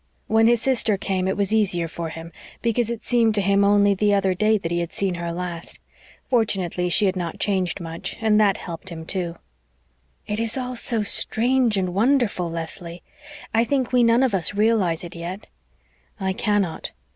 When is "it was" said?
1.27-1.53